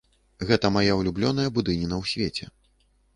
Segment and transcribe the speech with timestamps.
[0.51, 2.45] Гэта мая ўлюблёная будыніна ў свеце.